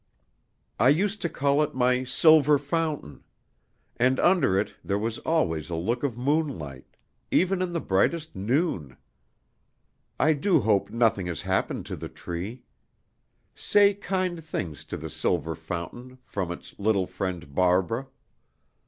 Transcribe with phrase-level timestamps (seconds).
[0.79, 3.23] I used to call it my 'silver fountain.'
[3.97, 6.87] And under it there was always a look of moonlight,
[7.29, 8.97] even in the brightest noon.
[10.19, 12.63] I do hope nothing has happened to the tree?
[13.53, 18.07] Say kind things to the silver fountain from its little friend Barbara.